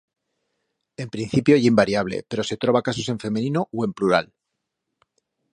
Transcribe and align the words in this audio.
En 1.03 1.09
principio 1.15 1.55
ye 1.59 1.69
invariable, 1.73 2.17
pero 2.29 2.43
se 2.49 2.59
troba 2.63 2.85
casos 2.87 3.07
en 3.13 3.21
femenino 3.25 3.61
u 3.77 3.79
en 3.87 3.91
plural. 3.97 4.27